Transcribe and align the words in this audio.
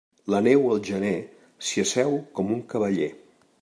La 0.35 0.39
neu 0.47 0.63
al 0.69 0.81
gener, 0.87 1.13
s'hi 1.69 1.87
asseu 1.87 2.19
com 2.41 2.53
un 2.59 2.69
cavaller. 2.75 3.17